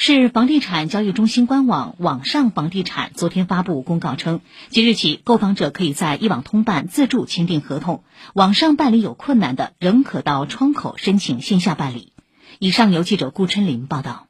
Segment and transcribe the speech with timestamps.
[0.00, 12.12] 市房地产交易中心官网网上房地产昨天发布公告称，即日起，购房者可以在一网通办自助签订合同，网上办理有困难的，仍可到窗口申请线下办理。
[12.60, 14.27] 以上由记者顾春林报道。